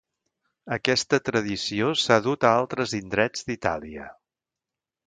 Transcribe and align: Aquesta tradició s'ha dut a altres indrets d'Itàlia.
Aquesta 0.77 1.19
tradició 1.27 1.91
s'ha 2.05 2.19
dut 2.29 2.49
a 2.49 2.55
altres 2.63 2.99
indrets 3.03 3.47
d'Itàlia. 3.51 4.11